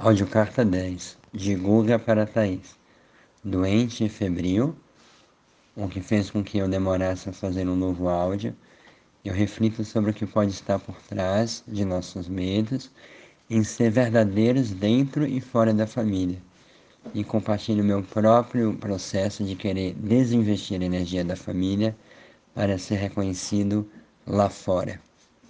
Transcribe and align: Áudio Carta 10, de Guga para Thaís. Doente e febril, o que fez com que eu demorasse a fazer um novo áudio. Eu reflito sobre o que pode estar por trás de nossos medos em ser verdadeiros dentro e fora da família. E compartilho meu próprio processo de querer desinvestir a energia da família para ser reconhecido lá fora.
Áudio 0.00 0.28
Carta 0.28 0.64
10, 0.64 1.18
de 1.34 1.56
Guga 1.56 1.98
para 1.98 2.24
Thaís. 2.24 2.78
Doente 3.42 4.04
e 4.04 4.08
febril, 4.08 4.76
o 5.74 5.88
que 5.88 6.00
fez 6.00 6.30
com 6.30 6.40
que 6.40 6.56
eu 6.56 6.68
demorasse 6.68 7.28
a 7.28 7.32
fazer 7.32 7.68
um 7.68 7.74
novo 7.74 8.08
áudio. 8.08 8.54
Eu 9.24 9.34
reflito 9.34 9.84
sobre 9.84 10.12
o 10.12 10.14
que 10.14 10.24
pode 10.24 10.52
estar 10.52 10.78
por 10.78 10.94
trás 11.08 11.64
de 11.66 11.84
nossos 11.84 12.28
medos 12.28 12.92
em 13.50 13.64
ser 13.64 13.90
verdadeiros 13.90 14.70
dentro 14.70 15.26
e 15.26 15.40
fora 15.40 15.74
da 15.74 15.84
família. 15.84 16.40
E 17.12 17.24
compartilho 17.24 17.82
meu 17.82 18.00
próprio 18.00 18.74
processo 18.74 19.42
de 19.42 19.56
querer 19.56 19.94
desinvestir 19.94 20.80
a 20.80 20.84
energia 20.84 21.24
da 21.24 21.34
família 21.34 21.96
para 22.54 22.78
ser 22.78 22.98
reconhecido 22.98 23.84
lá 24.24 24.48
fora. 24.48 25.07